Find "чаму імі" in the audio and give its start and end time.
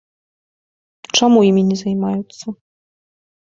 1.19-1.63